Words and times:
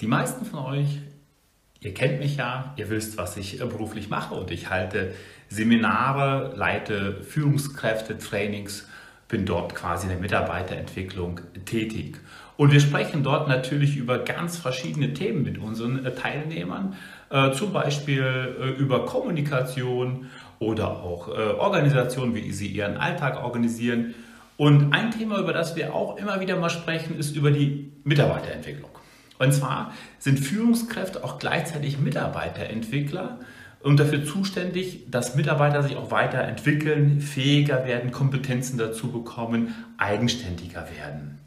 Die 0.00 0.06
meisten 0.06 0.44
von 0.44 0.58
euch, 0.60 0.98
ihr 1.80 1.94
kennt 1.94 2.18
mich 2.18 2.36
ja, 2.36 2.74
ihr 2.76 2.90
wisst, 2.90 3.16
was 3.16 3.38
ich 3.38 3.58
beruflich 3.60 4.10
mache 4.10 4.34
und 4.34 4.50
ich 4.50 4.68
halte 4.68 5.14
Seminare, 5.48 6.52
leite 6.54 7.22
Führungskräfte, 7.22 8.18
Trainings, 8.18 8.86
bin 9.28 9.46
dort 9.46 9.74
quasi 9.74 10.04
in 10.04 10.10
der 10.10 10.20
Mitarbeiterentwicklung 10.20 11.40
tätig. 11.64 12.18
Und 12.58 12.72
wir 12.72 12.80
sprechen 12.80 13.22
dort 13.22 13.48
natürlich 13.48 13.96
über 13.96 14.18
ganz 14.18 14.58
verschiedene 14.58 15.14
Themen 15.14 15.42
mit 15.42 15.56
unseren 15.58 16.04
Teilnehmern, 16.14 16.96
äh, 17.30 17.52
zum 17.52 17.72
Beispiel 17.72 18.22
äh, 18.22 18.68
über 18.78 19.06
Kommunikation 19.06 20.26
oder 20.58 20.88
auch 20.90 21.28
äh, 21.28 21.32
Organisation, 21.32 22.34
wie 22.34 22.52
sie 22.52 22.68
ihren 22.68 22.98
Alltag 22.98 23.42
organisieren. 23.42 24.14
Und 24.58 24.92
ein 24.92 25.10
Thema, 25.10 25.38
über 25.38 25.54
das 25.54 25.74
wir 25.74 25.94
auch 25.94 26.18
immer 26.18 26.40
wieder 26.40 26.56
mal 26.56 26.70
sprechen, 26.70 27.18
ist 27.18 27.34
über 27.34 27.50
die 27.50 27.92
Mitarbeiterentwicklung. 28.04 28.95
Und 29.38 29.52
zwar 29.52 29.92
sind 30.18 30.38
Führungskräfte 30.38 31.24
auch 31.24 31.38
gleichzeitig 31.38 31.98
Mitarbeiterentwickler 31.98 33.38
und 33.82 34.00
dafür 34.00 34.24
zuständig, 34.24 35.10
dass 35.10 35.36
Mitarbeiter 35.36 35.82
sich 35.82 35.96
auch 35.96 36.10
weiterentwickeln, 36.10 37.20
fähiger 37.20 37.84
werden, 37.86 38.10
Kompetenzen 38.10 38.78
dazu 38.78 39.12
bekommen, 39.12 39.74
eigenständiger 39.98 40.86
werden. 40.98 41.38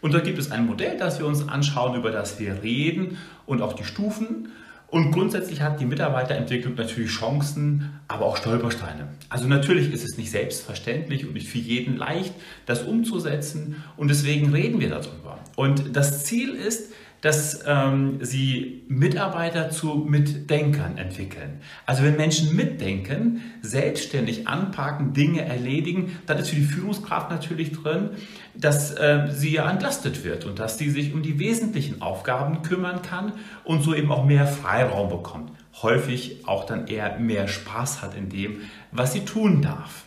Und 0.00 0.14
da 0.14 0.20
gibt 0.20 0.38
es 0.38 0.50
ein 0.50 0.66
Modell, 0.66 0.96
das 0.96 1.18
wir 1.18 1.26
uns 1.26 1.48
anschauen, 1.48 1.96
über 1.96 2.10
das 2.10 2.38
wir 2.38 2.62
reden 2.62 3.18
und 3.46 3.62
auch 3.62 3.72
die 3.72 3.84
Stufen. 3.84 4.48
Und 4.86 5.10
grundsätzlich 5.10 5.60
hat 5.60 5.80
die 5.80 5.84
Mitarbeiterentwicklung 5.84 6.74
natürlich 6.74 7.10
Chancen, 7.10 7.90
aber 8.06 8.24
auch 8.24 8.36
Stolpersteine. 8.36 9.08
Also 9.28 9.46
natürlich 9.46 9.92
ist 9.92 10.04
es 10.04 10.16
nicht 10.16 10.30
selbstverständlich 10.30 11.26
und 11.26 11.34
nicht 11.34 11.48
für 11.48 11.58
jeden 11.58 11.96
leicht, 11.96 12.32
das 12.64 12.82
umzusetzen. 12.82 13.82
Und 13.96 14.08
deswegen 14.08 14.50
reden 14.52 14.80
wir 14.80 14.88
darüber. 14.88 15.38
Und 15.56 15.96
das 15.96 16.24
Ziel 16.24 16.54
ist, 16.54 16.92
dass 17.20 17.64
ähm, 17.66 18.18
sie 18.20 18.84
Mitarbeiter 18.88 19.70
zu 19.70 20.06
Mitdenkern 20.08 20.98
entwickeln. 20.98 21.60
Also 21.84 22.04
wenn 22.04 22.16
Menschen 22.16 22.54
mitdenken, 22.54 23.42
selbstständig 23.60 24.46
anpacken, 24.46 25.14
Dinge 25.14 25.44
erledigen, 25.44 26.16
dann 26.26 26.38
ist 26.38 26.50
für 26.50 26.56
die 26.56 26.62
Führungskraft 26.62 27.30
natürlich 27.30 27.72
drin, 27.72 28.10
dass 28.54 28.92
äh, 28.92 29.28
sie 29.30 29.54
ja 29.54 29.70
entlastet 29.70 30.24
wird 30.24 30.44
und 30.44 30.58
dass 30.58 30.78
sie 30.78 30.90
sich 30.90 31.12
um 31.12 31.22
die 31.22 31.38
wesentlichen 31.38 32.02
Aufgaben 32.02 32.62
kümmern 32.62 33.02
kann 33.02 33.32
und 33.64 33.82
so 33.82 33.94
eben 33.94 34.12
auch 34.12 34.24
mehr 34.24 34.46
Freiraum 34.46 35.08
bekommt. 35.08 35.50
Häufig 35.82 36.46
auch 36.46 36.66
dann 36.66 36.86
eher 36.86 37.18
mehr 37.18 37.48
Spaß 37.48 38.02
hat 38.02 38.16
in 38.16 38.28
dem, 38.28 38.62
was 38.92 39.12
sie 39.12 39.24
tun 39.24 39.62
darf. 39.62 40.04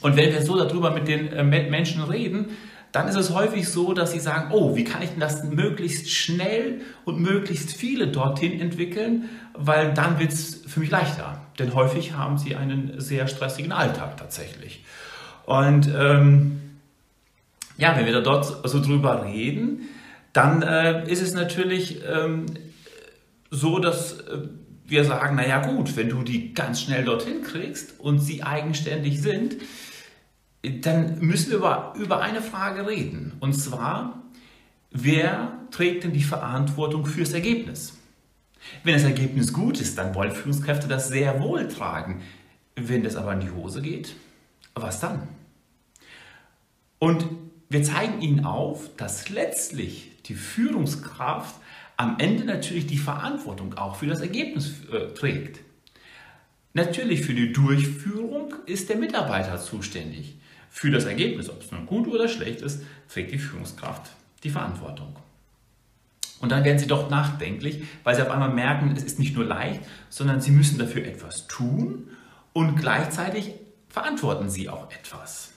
Und 0.00 0.16
wenn 0.16 0.32
wir 0.32 0.42
so 0.42 0.56
darüber 0.56 0.90
mit 0.90 1.06
den 1.06 1.32
äh, 1.32 1.44
Menschen 1.44 2.02
reden, 2.02 2.50
dann 2.92 3.08
ist 3.08 3.16
es 3.16 3.30
häufig 3.30 3.68
so, 3.68 3.94
dass 3.94 4.12
sie 4.12 4.20
sagen, 4.20 4.50
oh, 4.52 4.76
wie 4.76 4.84
kann 4.84 5.02
ich 5.02 5.10
denn 5.10 5.20
das 5.20 5.44
möglichst 5.44 6.10
schnell 6.10 6.82
und 7.06 7.20
möglichst 7.20 7.72
viele 7.72 8.08
dorthin 8.08 8.60
entwickeln, 8.60 9.30
weil 9.54 9.94
dann 9.94 10.18
wird 10.18 10.32
es 10.32 10.62
für 10.66 10.80
mich 10.80 10.90
leichter. 10.90 11.40
Denn 11.58 11.74
häufig 11.74 12.12
haben 12.12 12.36
sie 12.36 12.54
einen 12.54 13.00
sehr 13.00 13.28
stressigen 13.28 13.72
Alltag 13.72 14.18
tatsächlich. 14.18 14.84
Und 15.46 15.88
ähm, 15.88 16.60
ja, 17.78 17.96
wenn 17.96 18.04
wir 18.04 18.12
da 18.12 18.20
dort 18.20 18.68
so 18.68 18.80
drüber 18.82 19.24
reden, 19.24 19.88
dann 20.34 20.62
äh, 20.62 21.10
ist 21.10 21.22
es 21.22 21.32
natürlich 21.32 22.02
ähm, 22.06 22.46
so, 23.50 23.78
dass 23.78 24.20
äh, 24.20 24.38
wir 24.86 25.04
sagen, 25.04 25.36
naja 25.36 25.66
gut, 25.66 25.96
wenn 25.96 26.10
du 26.10 26.22
die 26.22 26.52
ganz 26.52 26.82
schnell 26.82 27.04
dorthin 27.04 27.42
kriegst 27.42 27.98
und 28.00 28.18
sie 28.18 28.42
eigenständig 28.42 29.20
sind, 29.22 29.56
dann 30.62 31.18
müssen 31.20 31.50
wir 31.50 31.58
über, 31.58 31.94
über 31.98 32.20
eine 32.20 32.40
Frage 32.40 32.86
reden. 32.86 33.32
Und 33.40 33.54
zwar, 33.54 34.22
wer 34.90 35.58
trägt 35.70 36.04
denn 36.04 36.12
die 36.12 36.22
Verantwortung 36.22 37.06
fürs 37.06 37.32
Ergebnis? 37.32 37.98
Wenn 38.84 38.94
das 38.94 39.02
Ergebnis 39.02 39.52
gut 39.52 39.80
ist, 39.80 39.98
dann 39.98 40.14
wollen 40.14 40.30
Führungskräfte 40.30 40.86
das 40.86 41.08
sehr 41.08 41.40
wohl 41.40 41.66
tragen. 41.68 42.22
Wenn 42.76 43.02
das 43.02 43.16
aber 43.16 43.32
in 43.32 43.40
die 43.40 43.50
Hose 43.50 43.82
geht, 43.82 44.14
was 44.74 45.00
dann? 45.00 45.28
Und 46.98 47.26
wir 47.68 47.82
zeigen 47.82 48.20
Ihnen 48.22 48.44
auf, 48.44 48.90
dass 48.96 49.28
letztlich 49.28 50.22
die 50.26 50.34
Führungskraft 50.34 51.56
am 51.96 52.18
Ende 52.18 52.44
natürlich 52.44 52.86
die 52.86 52.98
Verantwortung 52.98 53.74
auch 53.74 53.96
für 53.96 54.06
das 54.06 54.20
Ergebnis 54.20 54.74
äh, 54.92 55.12
trägt. 55.14 55.60
Natürlich 56.74 57.22
für 57.22 57.34
die 57.34 57.52
Durchführung 57.52 58.54
ist 58.66 58.88
der 58.88 58.96
Mitarbeiter 58.96 59.58
zuständig. 59.58 60.36
Für 60.74 60.90
das 60.90 61.04
Ergebnis, 61.04 61.50
ob 61.50 61.62
es 61.62 61.70
nun 61.70 61.84
gut 61.84 62.08
oder 62.08 62.28
schlecht 62.28 62.62
ist, 62.62 62.82
trägt 63.12 63.30
die 63.30 63.38
Führungskraft 63.38 64.10
die 64.42 64.48
Verantwortung. 64.48 65.14
Und 66.40 66.50
dann 66.50 66.64
werden 66.64 66.78
sie 66.78 66.86
doch 66.86 67.10
nachdenklich, 67.10 67.84
weil 68.04 68.16
sie 68.16 68.22
auf 68.22 68.30
einmal 68.30 68.48
merken, 68.48 68.94
es 68.96 69.04
ist 69.04 69.18
nicht 69.18 69.36
nur 69.36 69.44
leicht, 69.44 69.82
sondern 70.08 70.40
sie 70.40 70.50
müssen 70.50 70.78
dafür 70.78 71.04
etwas 71.04 71.46
tun 71.46 72.08
und 72.54 72.76
gleichzeitig 72.76 73.52
verantworten 73.90 74.48
sie 74.48 74.70
auch 74.70 74.90
etwas. 74.90 75.52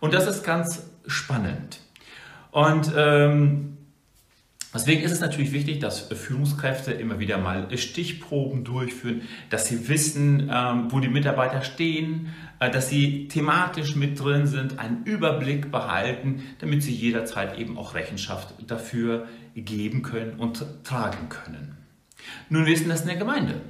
Und 0.00 0.12
das 0.12 0.26
ist 0.26 0.44
ganz 0.44 0.82
spannend. 1.06 1.80
Und 2.50 2.92
ähm, 2.94 3.78
Deswegen 4.74 5.02
ist 5.02 5.12
es 5.12 5.20
natürlich 5.20 5.52
wichtig, 5.52 5.80
dass 5.80 6.00
Führungskräfte 6.00 6.92
immer 6.92 7.18
wieder 7.18 7.36
mal 7.36 7.76
Stichproben 7.76 8.64
durchführen, 8.64 9.22
dass 9.50 9.66
sie 9.66 9.88
wissen, 9.88 10.50
ähm, 10.50 10.86
wo 10.90 10.98
die 10.98 11.08
Mitarbeiter 11.08 11.62
stehen, 11.62 12.28
äh, 12.58 12.70
dass 12.70 12.88
sie 12.88 13.28
thematisch 13.28 13.96
mit 13.96 14.18
drin 14.18 14.46
sind, 14.46 14.78
einen 14.78 15.04
Überblick 15.04 15.70
behalten, 15.70 16.42
damit 16.60 16.82
sie 16.82 16.94
jederzeit 16.94 17.58
eben 17.58 17.76
auch 17.76 17.94
Rechenschaft 17.94 18.54
dafür 18.66 19.26
geben 19.54 20.00
können 20.02 20.38
und 20.38 20.64
tragen 20.84 21.28
können. 21.28 21.76
Nun 22.48 22.64
wissen 22.64 22.88
das 22.88 23.02
in 23.02 23.08
der 23.08 23.16
Gemeinde. 23.16 23.60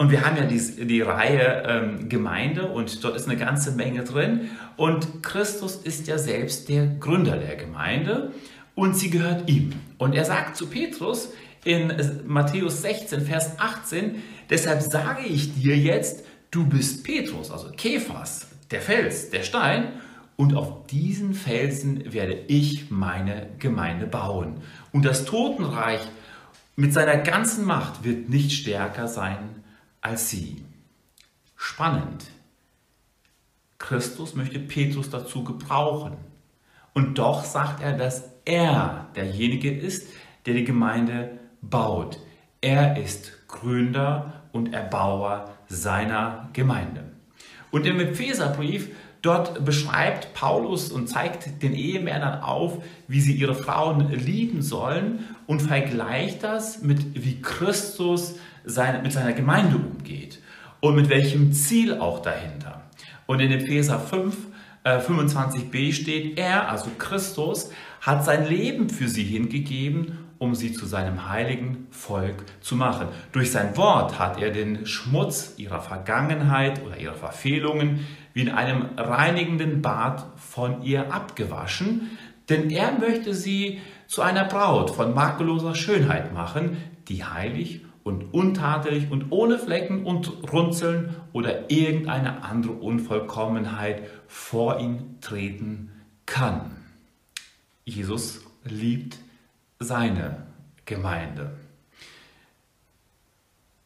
Und 0.00 0.12
wir 0.12 0.24
haben 0.24 0.36
ja 0.36 0.44
die, 0.44 0.86
die 0.86 1.00
Reihe 1.00 1.64
ähm, 1.66 2.08
Gemeinde 2.08 2.66
und 2.66 3.02
dort 3.02 3.16
ist 3.16 3.28
eine 3.28 3.36
ganze 3.36 3.72
Menge 3.72 4.04
drin. 4.04 4.50
Und 4.76 5.24
Christus 5.24 5.74
ist 5.74 6.06
ja 6.06 6.18
selbst 6.18 6.68
der 6.68 6.86
Gründer 6.86 7.36
der 7.36 7.56
Gemeinde 7.56 8.32
und 8.78 8.94
sie 8.94 9.10
gehört 9.10 9.50
ihm. 9.50 9.72
Und 9.98 10.14
er 10.14 10.24
sagt 10.24 10.56
zu 10.56 10.68
Petrus 10.68 11.30
in 11.64 11.92
Matthäus 12.26 12.82
16, 12.82 13.22
Vers 13.22 13.58
18, 13.58 14.22
deshalb 14.48 14.82
sage 14.82 15.26
ich 15.26 15.60
dir 15.60 15.76
jetzt, 15.76 16.24
du 16.52 16.64
bist 16.64 17.02
Petrus, 17.02 17.50
also 17.50 17.72
Kephas, 17.76 18.46
der 18.70 18.80
Fels, 18.80 19.30
der 19.30 19.42
Stein, 19.42 19.94
und 20.36 20.54
auf 20.54 20.86
diesen 20.86 21.34
Felsen 21.34 22.12
werde 22.12 22.38
ich 22.46 22.92
meine 22.92 23.48
Gemeinde 23.58 24.06
bauen. 24.06 24.62
Und 24.92 25.04
das 25.04 25.24
Totenreich 25.24 26.02
mit 26.76 26.94
seiner 26.94 27.16
ganzen 27.16 27.64
Macht 27.64 28.04
wird 28.04 28.28
nicht 28.28 28.52
stärker 28.52 29.08
sein 29.08 29.64
als 30.00 30.30
sie. 30.30 30.62
Spannend. 31.56 32.26
Christus 33.78 34.36
möchte 34.36 34.60
Petrus 34.60 35.10
dazu 35.10 35.42
gebrauchen. 35.42 36.16
Und 36.94 37.18
doch 37.18 37.44
sagt 37.44 37.82
er, 37.82 37.94
dass 37.94 38.37
er 38.48 39.08
derjenige 39.14 39.70
ist, 39.70 40.08
der 40.46 40.54
die 40.54 40.64
Gemeinde 40.64 41.38
baut. 41.60 42.18
Er 42.60 42.96
ist 42.96 43.46
Gründer 43.46 44.42
und 44.52 44.72
Erbauer 44.72 45.50
seiner 45.68 46.48
Gemeinde. 46.54 47.04
Und 47.70 47.86
im 47.86 48.00
Epheserbrief, 48.00 48.88
dort 49.20 49.64
beschreibt 49.64 50.32
Paulus 50.32 50.90
und 50.90 51.08
zeigt 51.08 51.62
den 51.62 51.74
Ehemännern 51.74 52.40
auf, 52.40 52.82
wie 53.06 53.20
sie 53.20 53.34
ihre 53.34 53.54
Frauen 53.54 54.10
lieben 54.10 54.62
sollen 54.62 55.24
und 55.46 55.60
vergleicht 55.60 56.42
das 56.42 56.82
mit 56.82 57.22
wie 57.22 57.42
Christus 57.42 58.36
seine, 58.64 59.02
mit 59.02 59.12
seiner 59.12 59.34
Gemeinde 59.34 59.76
umgeht 59.76 60.40
und 60.80 60.96
mit 60.96 61.10
welchem 61.10 61.52
Ziel 61.52 61.98
auch 61.98 62.22
dahinter. 62.22 62.82
Und 63.26 63.40
in 63.40 63.52
Epheser 63.52 64.00
5 64.00 64.36
25b 64.84 65.74
äh, 65.74 65.92
steht, 65.92 66.38
er, 66.38 66.70
also 66.70 66.90
Christus, 66.98 67.70
hat 68.00 68.24
sein 68.24 68.46
Leben 68.46 68.88
für 68.88 69.08
sie 69.08 69.24
hingegeben, 69.24 70.18
um 70.38 70.54
sie 70.54 70.72
zu 70.72 70.86
seinem 70.86 71.28
heiligen 71.28 71.88
Volk 71.90 72.44
zu 72.60 72.76
machen. 72.76 73.08
Durch 73.32 73.50
sein 73.50 73.76
Wort 73.76 74.18
hat 74.18 74.40
er 74.40 74.50
den 74.50 74.86
Schmutz 74.86 75.54
ihrer 75.56 75.80
Vergangenheit 75.80 76.84
oder 76.84 76.96
ihrer 76.96 77.14
Verfehlungen 77.14 78.06
wie 78.34 78.42
in 78.42 78.50
einem 78.50 78.86
reinigenden 78.96 79.82
Bad 79.82 80.26
von 80.36 80.82
ihr 80.82 81.12
abgewaschen, 81.12 82.16
denn 82.48 82.70
er 82.70 82.92
möchte 82.92 83.34
sie 83.34 83.80
zu 84.06 84.22
einer 84.22 84.44
Braut 84.44 84.90
von 84.90 85.12
makelloser 85.12 85.74
Schönheit 85.74 86.32
machen, 86.32 86.76
die 87.08 87.24
heilig 87.24 87.82
und 88.08 88.32
untadelig 88.32 89.10
und 89.10 89.26
ohne 89.30 89.58
Flecken 89.58 90.04
und 90.04 90.50
Runzeln 90.50 91.14
oder 91.32 91.70
irgendeine 91.70 92.42
andere 92.42 92.72
Unvollkommenheit 92.72 94.02
vor 94.26 94.80
ihn 94.80 95.18
treten 95.20 95.92
kann. 96.24 96.70
Jesus 97.84 98.40
liebt 98.64 99.18
seine 99.78 100.46
Gemeinde, 100.86 101.52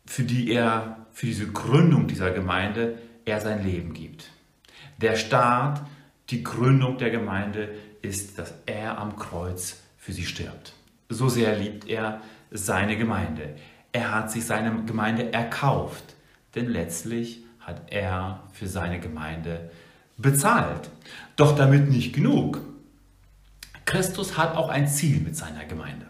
für 0.07 0.23
die 0.23 0.53
er, 0.53 1.07
für 1.11 1.27
diese 1.27 1.51
Gründung 1.51 2.07
dieser 2.07 2.31
Gemeinde, 2.31 2.99
er 3.25 3.41
sein 3.41 3.65
Leben 3.65 3.93
gibt. 3.93 4.31
Der 4.99 5.17
Start, 5.17 5.83
die 6.31 6.45
Gründung 6.45 6.97
der 6.97 7.11
Gemeinde 7.11 7.75
ist, 8.03 8.39
dass 8.39 8.55
er 8.67 8.99
am 8.99 9.17
Kreuz 9.17 9.83
für 9.97 10.13
sie 10.13 10.25
stirbt. 10.25 10.75
so 11.09 11.29
sehr 11.29 11.59
liebt 11.59 11.89
er 11.89 12.23
seine 12.51 12.97
Gemeinde. 12.97 13.57
Er 13.93 14.15
hat 14.15 14.31
sich 14.31 14.47
seine 14.47 14.85
Gemeinde 14.85 15.33
erkauft, 15.33 16.17
denn 16.55 16.69
letztlich 16.69 17.45
hat 17.61 17.93
er 17.93 18.43
für 18.53 18.67
seine 18.67 18.99
Gemeinde 19.01 19.71
bezahlt. 20.17 20.91
Doch 21.37 21.55
damit 21.55 21.91
nicht 21.91 22.15
genug. 22.15 22.61
Christus 23.85 24.39
hat 24.39 24.57
auch 24.57 24.69
ein 24.69 24.89
Ziel 24.89 25.21
mit 25.21 25.37
seiner 25.37 25.65
Gemeinde. 25.65 26.07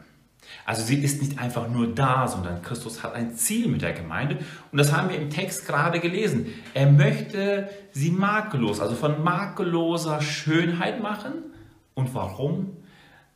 Also 0.64 0.82
sie 0.82 0.96
ist 0.96 1.20
nicht 1.20 1.38
einfach 1.38 1.69
nur 1.69 1.93
da, 1.93 2.29
sondern 2.29 2.62
Christus 2.62 3.02
hat 3.02 3.14
ein 3.14 3.34
Ziel 3.34 3.69
mit 3.69 3.82
der 3.82 3.93
Gemeinde. 3.93 4.38
Und 4.70 4.78
das 4.78 4.93
haben 4.93 5.08
wir 5.08 5.17
im 5.17 5.31
Text 5.31 5.67
gerade 5.67 5.99
gelesen. 5.99 6.46
Er 6.75 6.90
möchte 6.90 7.69
sie 7.93 8.11
makellos, 8.11 8.81
also 8.81 8.94
von 8.94 9.25
makelloser 9.25 10.20
Schönheit 10.23 11.02
machen. 11.02 11.32
Und 11.94 12.14
warum? 12.14 12.76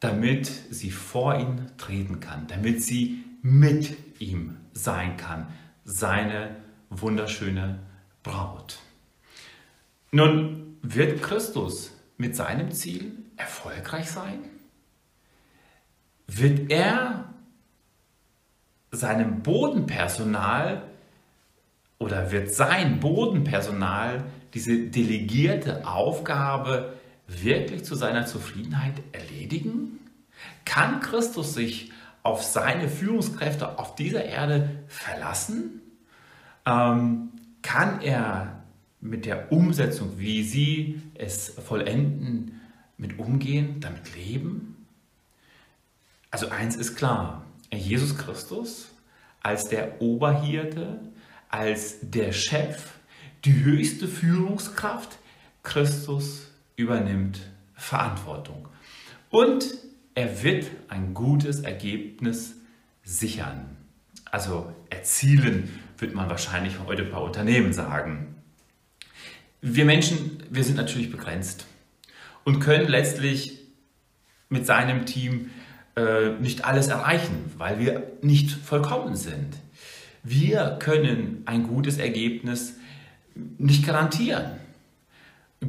Damit 0.00 0.46
sie 0.46 0.90
vor 0.90 1.37
ihn 1.38 1.70
treten 1.78 2.20
kann, 2.20 2.46
damit 2.46 2.82
sie 2.82 3.25
mit 3.42 3.96
ihm 4.20 4.56
sein 4.72 5.16
kann, 5.16 5.48
seine 5.84 6.56
wunderschöne 6.90 7.80
Braut. 8.22 8.78
Nun 10.10 10.78
wird 10.82 11.22
Christus 11.22 11.92
mit 12.16 12.36
seinem 12.36 12.70
Ziel 12.70 13.12
erfolgreich 13.36 14.10
sein? 14.10 14.44
wird 16.26 16.70
er 16.70 17.32
seinem 18.90 19.42
Bodenpersonal 19.42 20.82
oder 21.98 22.30
wird 22.30 22.52
sein 22.52 23.00
Bodenpersonal 23.00 24.24
diese 24.54 24.78
delegierte 24.78 25.86
Aufgabe 25.86 26.94
wirklich 27.26 27.84
zu 27.84 27.94
seiner 27.94 28.26
Zufriedenheit 28.26 28.94
erledigen? 29.12 29.98
Kann 30.64 31.00
Christus 31.00 31.54
sich 31.54 31.92
auf 32.26 32.43
seine 32.43 32.88
Führungskräfte 32.88 33.78
auf 33.78 33.94
dieser 33.94 34.25
Erde 34.25 34.69
verlassen? 34.88 35.81
Ähm, 36.67 37.31
kann 37.62 38.00
er 38.02 38.64
mit 39.00 39.26
der 39.26 39.52
Umsetzung, 39.52 40.19
wie 40.19 40.43
sie 40.43 41.00
es 41.14 41.50
vollenden, 41.50 42.61
mit 42.99 43.20
umgehen, 43.20 43.78
damit 43.78 44.17
leben? 44.17 44.87
Also 46.32 46.49
eins 46.49 46.75
ist 46.75 46.96
klar, 46.96 47.44
Jesus 47.73 48.19
Christus 48.19 48.88
als 49.40 49.69
der 49.69 50.02
Oberhirte, 50.02 50.99
als 51.49 51.99
der 52.02 52.32
Chef, 52.32 52.94
die 53.44 53.62
höchste 53.62 54.08
Führungskraft, 54.08 55.19
Christus 55.62 56.49
übernimmt 56.75 57.38
Verantwortung. 57.75 58.67
Und 59.31 59.86
er 60.16 60.42
wird 60.42 60.66
ein 60.88 61.14
gutes 61.14 61.60
Ergebnis 61.60 62.54
sichern. 63.04 63.76
Also 64.24 64.72
erzielen, 64.90 65.68
wird 65.98 66.14
man 66.14 66.28
wahrscheinlich 66.28 66.78
heute 66.84 67.04
bei 67.04 67.18
Unternehmen 67.18 67.72
sagen. 67.72 68.34
Wir 69.60 69.84
Menschen, 69.84 70.42
wir 70.50 70.64
sind 70.64 70.76
natürlich 70.76 71.12
begrenzt 71.12 71.66
und 72.44 72.60
können 72.60 72.88
letztlich 72.88 73.60
mit 74.48 74.64
seinem 74.64 75.04
Team 75.04 75.50
äh, 75.96 76.30
nicht 76.40 76.64
alles 76.64 76.88
erreichen, 76.88 77.52
weil 77.58 77.78
wir 77.78 78.12
nicht 78.22 78.50
vollkommen 78.50 79.16
sind. 79.16 79.56
Wir 80.22 80.78
können 80.80 81.42
ein 81.44 81.64
gutes 81.64 81.98
Ergebnis 81.98 82.74
nicht 83.34 83.86
garantieren. 83.86 84.52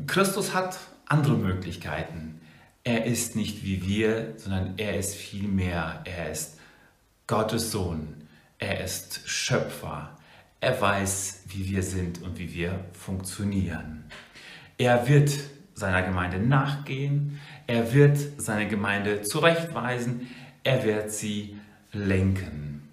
Christus 0.07 0.53
hat 0.53 0.77
andere 1.05 1.35
Möglichkeiten. 1.35 2.39
Er 2.88 3.04
ist 3.04 3.36
nicht 3.36 3.66
wie 3.66 3.86
wir, 3.86 4.36
sondern 4.38 4.75
er 4.78 4.98
ist 4.98 5.13
viel 5.13 5.50
mehr. 5.50 6.04
Er 6.06 6.31
ist 6.31 6.57
Gottes 7.28 7.69
Sohn. 7.69 8.13
Er 8.60 8.81
ist 8.81 9.24
Schöpfer. 9.25 10.18
Er 10.62 10.80
weiß, 10.80 11.42
wie 11.50 11.68
wir 11.68 11.84
sind 11.84 12.22
und 12.22 12.39
wie 12.39 12.54
wir 12.54 12.86
funktionieren. 12.94 14.06
Er 14.78 15.06
wird 15.06 15.38
seiner 15.74 16.01
Gemeinde 16.01 16.39
nachgehen. 16.39 17.42
Er 17.68 17.94
wird 17.94 18.18
seine 18.38 18.69
Gemeinde 18.69 19.22
zurechtweisen, 19.22 20.30
er 20.63 20.86
wird 20.86 21.12
sie 21.12 21.57
lenken. 21.92 22.88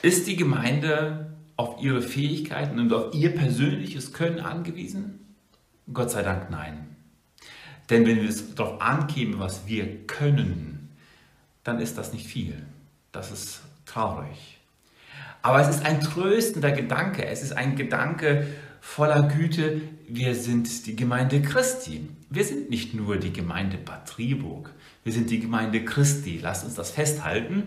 Ist 0.00 0.26
die 0.26 0.36
Gemeinde 0.36 1.36
auf 1.56 1.82
ihre 1.82 2.00
Fähigkeiten 2.00 2.78
und 2.78 2.94
auf 2.94 3.14
ihr 3.14 3.34
persönliches 3.34 4.14
Können 4.14 4.40
angewiesen? 4.40 5.36
Gott 5.92 6.10
sei 6.10 6.22
Dank 6.22 6.48
nein. 6.50 6.95
Denn 7.90 8.06
wenn 8.06 8.20
wir 8.20 8.28
es 8.28 8.54
darauf 8.54 8.80
ankämen, 8.80 9.38
was 9.38 9.66
wir 9.66 10.06
können, 10.06 10.90
dann 11.64 11.80
ist 11.80 11.98
das 11.98 12.12
nicht 12.12 12.26
viel. 12.26 12.54
Das 13.12 13.30
ist 13.30 13.60
traurig. 13.84 14.58
Aber 15.42 15.60
es 15.60 15.68
ist 15.68 15.84
ein 15.84 16.00
tröstender 16.00 16.72
Gedanke. 16.72 17.24
Es 17.24 17.42
ist 17.42 17.52
ein 17.52 17.76
Gedanke 17.76 18.46
voller 18.80 19.22
Güte, 19.22 19.80
wir 20.08 20.34
sind 20.34 20.86
die 20.86 20.94
Gemeinde 20.94 21.42
Christi. 21.42 22.08
Wir 22.30 22.44
sind 22.44 22.70
nicht 22.70 22.94
nur 22.94 23.16
die 23.16 23.32
Gemeinde 23.32 23.78
Bad 23.78 24.08
Triburg, 24.08 24.70
wir 25.02 25.12
sind 25.12 25.30
die 25.30 25.40
Gemeinde 25.40 25.84
Christi. 25.84 26.38
Lasst 26.40 26.64
uns 26.64 26.74
das 26.74 26.90
festhalten. 26.90 27.64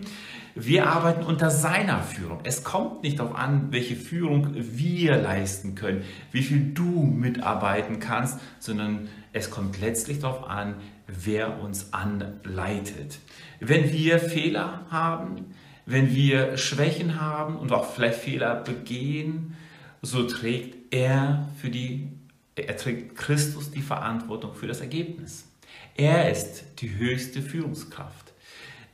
Wir 0.54 0.88
arbeiten 0.88 1.22
unter 1.22 1.50
seiner 1.50 2.02
Führung. 2.02 2.40
Es 2.42 2.64
kommt 2.64 3.02
nicht 3.02 3.20
darauf 3.20 3.36
an, 3.36 3.68
welche 3.70 3.94
Führung 3.94 4.48
wir 4.54 5.16
leisten 5.16 5.74
können, 5.74 6.02
wie 6.32 6.42
viel 6.42 6.72
du 6.74 7.04
mitarbeiten 7.04 8.00
kannst, 8.00 8.40
sondern 8.58 9.08
es 9.32 9.50
kommt 9.50 9.80
letztlich 9.80 10.18
darauf 10.18 10.48
an, 10.48 10.74
wer 11.06 11.60
uns 11.60 11.92
anleitet. 11.92 13.18
Wenn 13.60 13.92
wir 13.92 14.18
Fehler 14.18 14.86
haben, 14.90 15.54
wenn 15.86 16.14
wir 16.14 16.56
Schwächen 16.56 17.20
haben 17.20 17.56
und 17.56 17.72
auch 17.72 17.92
vielleicht 17.92 18.18
Fehler 18.18 18.56
begehen, 18.56 19.56
so 20.02 20.24
trägt 20.24 20.92
er 20.92 21.48
für 21.60 21.70
die, 21.70 22.08
er 22.56 22.76
trägt 22.76 23.16
Christus 23.16 23.70
die 23.70 23.82
Verantwortung 23.82 24.54
für 24.54 24.66
das 24.66 24.80
Ergebnis. 24.80 25.46
Er 25.94 26.30
ist 26.30 26.64
die 26.78 26.96
höchste 26.96 27.42
Führungskraft. 27.42 28.29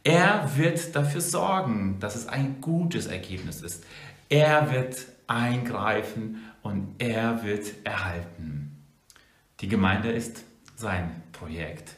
Er 0.07 0.57
wird 0.57 0.95
dafür 0.95 1.21
sorgen, 1.21 1.99
dass 1.99 2.15
es 2.15 2.29
ein 2.29 2.61
gutes 2.61 3.09
Ergebnis 3.09 3.61
ist. 3.61 3.85
Er 4.29 4.71
wird 4.71 5.05
eingreifen 5.27 6.45
und 6.63 6.95
er 6.99 7.43
wird 7.43 7.85
erhalten. 7.85 8.85
Die 9.59 9.67
Gemeinde 9.67 10.13
ist 10.13 10.45
sein 10.77 11.25
Projekt. 11.33 11.97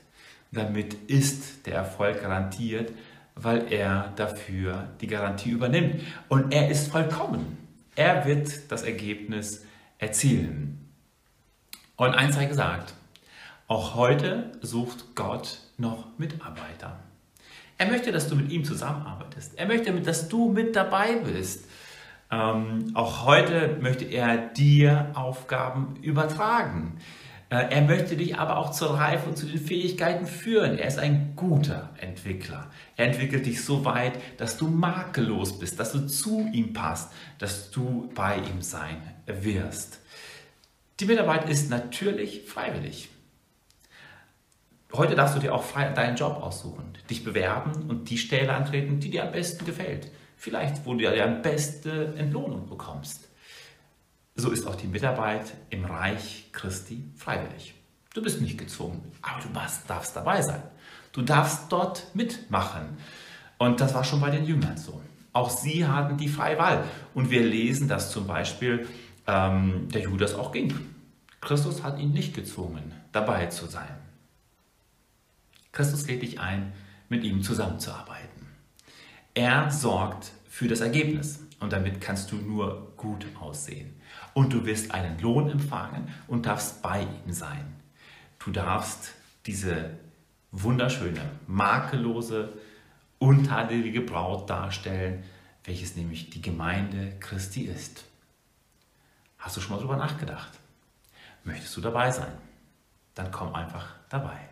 Damit 0.53 0.95
ist 1.11 1.67
der 1.67 1.75
Erfolg 1.75 2.23
garantiert, 2.23 2.95
weil 3.35 3.71
er 3.71 4.15
dafür 4.17 4.89
die 5.03 5.07
Garantie 5.07 5.51
übernimmt. 5.51 6.01
Und 6.31 6.55
er 6.55 6.71
ist 6.71 6.91
vollkommen. 6.91 7.59
Er 7.95 8.25
wird 8.25 8.73
das 8.73 8.85
Ergebnis 8.85 9.67
erzielen. 9.99 10.95
Und 11.97 12.15
eins 12.15 12.37
sei 12.37 12.47
gesagt, 12.47 12.95
auch 13.67 13.97
heute 13.97 14.53
sucht 14.63 15.15
Gott 15.15 15.59
noch 15.77 16.07
Mitarbeiter. 16.17 17.01
Er 17.79 17.87
möchte, 17.87 18.11
dass 18.11 18.29
du 18.29 18.35
mit 18.35 18.51
ihm 18.51 18.65
zusammenarbeitest. 18.65 19.57
Er 19.57 19.67
möchte, 19.67 19.93
dass 20.01 20.29
du 20.29 20.51
mit 20.51 20.75
dabei 20.75 21.17
bist. 21.17 21.65
Ähm, 22.31 22.91
auch 22.95 23.25
heute 23.25 23.79
möchte 23.81 24.05
er 24.05 24.37
dir 24.37 25.13
Aufgaben 25.15 25.97
übertragen. 26.03 26.99
Äh, 27.51 27.71
er 27.71 27.83
möchte 27.83 28.17
dich 28.17 28.37
aber 28.37 28.59
auch 28.59 28.73
zur 28.73 28.99
Reife 28.99 29.29
und 29.29 29.39
zu 29.39 29.47
den 29.47 29.61
Fähigkeiten 29.61 30.27
führen. 30.27 30.77
Er 30.77 30.89
ist 30.89 30.99
ein 30.99 31.35
guter 31.37 31.91
Entwickler. 32.01 32.69
Er 32.97 33.07
entwickelt 33.07 33.47
dich 33.47 33.65
so 33.65 33.85
weit, 33.85 34.15
dass 34.37 34.59
du 34.59 34.67
makellos 34.67 35.59
bist, 35.59 35.79
dass 35.79 35.93
du 35.93 36.07
zu 36.07 36.51
ihm 36.53 36.73
passt, 36.73 37.13
dass 37.39 37.71
du 37.71 38.11
bei 38.15 38.37
ihm 38.39 38.61
sein 38.61 39.01
wirst. 39.27 40.01
Die 41.01 41.07
Mitarbeit 41.07 41.49
ist 41.49 41.71
natürlich 41.71 42.43
freiwillig. 42.45 43.09
Heute 44.93 45.15
darfst 45.15 45.37
du 45.37 45.41
dir 45.41 45.55
auch 45.55 45.65
frei 45.65 45.91
deinen 45.91 46.17
Job 46.17 46.43
aussuchen, 46.43 46.95
dich 47.11 47.23
bewerben 47.23 47.89
und 47.89 48.09
die 48.09 48.17
Stelle 48.17 48.55
antreten, 48.55 49.01
die 49.01 49.11
dir 49.11 49.25
am 49.25 49.33
besten 49.33 49.65
gefällt. 49.67 50.11
Vielleicht, 50.37 50.87
wo 50.87 50.95
du 50.95 51.01
die 51.01 51.21
am 51.21 51.43
beste 51.43 52.15
Entlohnung 52.17 52.69
bekommst. 52.69 53.29
So 54.35 54.51
ist 54.51 54.67
auch 54.67 54.77
die 54.77 54.87
Mitarbeit 54.87 55.53
im 55.69 55.85
Reich 55.85 56.47
Christi 56.53 57.05
freiwillig. 57.17 57.75
Du 58.15 58.23
bist 58.23 58.41
nicht 58.41 58.57
gezwungen, 58.57 59.13
aber 59.21 59.43
du 59.43 59.49
darfst 59.87 60.17
dabei 60.17 60.41
sein. 60.41 60.63
Du 61.13 61.23
darfst 61.23 61.71
dort 61.71 62.07
mitmachen. 62.15 62.97
Und 63.59 63.81
das 63.81 63.95
war 63.95 64.05
schon 64.05 64.21
bei 64.21 64.31
den 64.31 64.47
Jüngern 64.47 64.79
so. 64.79 65.03
Auch 65.33 65.51
sie 65.51 65.87
hatten 65.87 66.17
die 66.17 66.29
freie 66.29 66.59
Wahl. 66.59 66.85
Und 67.15 67.31
wir 67.31 67.43
lesen, 67.43 67.89
dass 67.89 68.11
zum 68.11 68.27
Beispiel 68.27 68.87
ähm, 69.27 69.89
der 69.93 70.03
Judas 70.03 70.35
auch 70.35 70.53
ging. 70.53 70.73
Christus 71.41 71.83
hat 71.83 71.99
ihn 71.99 72.13
nicht 72.13 72.35
gezwungen, 72.35 72.93
dabei 73.13 73.47
zu 73.47 73.67
sein. 73.67 74.08
Christus 75.73 76.07
lädt 76.07 76.23
dich 76.23 76.41
ein, 76.41 76.73
mit 77.09 77.25
ihm 77.25 77.43
zusammenzuarbeiten. 77.43 78.47
Er 79.35 79.71
sorgt 79.71 80.33
für 80.49 80.69
das 80.69 80.81
Ergebnis 80.81 81.41
und 81.61 81.73
damit 81.73 82.01
kannst 82.01 82.33
du 82.33 82.37
nur 82.37 82.93
gut 82.97 83.27
aussehen 83.41 83.95
und 84.35 84.53
du 84.53 84.67
wirst 84.67 84.93
einen 84.93 85.19
Lohn 85.21 85.51
empfangen 85.51 86.09
und 86.27 86.47
darfst 86.47 86.83
bei 86.83 87.03
ihm 87.03 87.33
sein. 87.33 87.77
Du 88.39 88.51
darfst 88.51 89.13
diese 89.47 89.99
wunderschöne, 90.53 91.21
makellose, 91.47 92.53
untadelige 93.19 94.01
Braut 94.01 94.49
darstellen, 94.49 95.25
welches 95.65 95.97
nämlich 95.97 96.31
die 96.31 96.43
Gemeinde 96.43 97.13
Christi 97.21 97.63
ist. 97.63 98.05
Hast 99.39 99.57
du 99.57 99.61
schon 99.61 99.73
mal 99.73 99.77
darüber 99.77 99.97
nachgedacht? 99.97 100.53
Möchtest 101.45 101.77
du 101.77 101.81
dabei 101.81 102.11
sein? 102.11 102.33
Dann 103.15 103.31
komm 103.31 103.55
einfach 103.55 103.95
dabei. 104.09 104.49